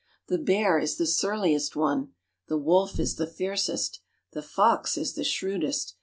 The 0.29 0.39
bear 0.39 0.79
is 0.79 0.95
the 0.97 1.05
surliest 1.05 1.75
one. 1.75 2.13
The 2.47 2.57
wolf 2.57 2.97
is 2.99 3.17
the 3.17 3.27
fiercest. 3.27 3.99
The 4.31 4.41
fox 4.41 4.97
is 4.97 5.13
the 5.13 5.23
shrewdest. 5.23 5.93